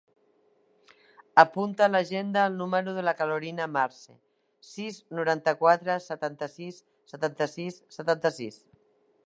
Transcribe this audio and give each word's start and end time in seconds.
Apunta 1.41 1.83
a 1.87 1.89
l'agenda 1.95 2.45
el 2.51 2.55
número 2.61 2.95
de 2.95 3.03
la 3.05 3.13
Carolina 3.19 3.67
Marce: 3.75 4.15
sis, 4.71 4.97
noranta-quatre, 5.19 5.99
setanta-sis, 6.09 6.83
setanta-sis, 7.13 7.79
setanta-sis. 7.99 8.63